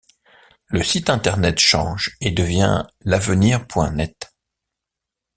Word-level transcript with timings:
Le 0.69 0.81
site 0.81 1.11
internet 1.11 1.59
change 1.59 2.17
et 2.21 2.31
devient 2.31 2.85
lavenir.net. 3.01 4.33